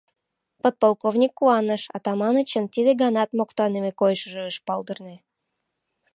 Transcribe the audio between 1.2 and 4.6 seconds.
куаныш: Атаманычын тиде ганат моктаныме койышыжо ыш